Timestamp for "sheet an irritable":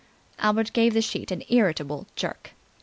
1.03-2.07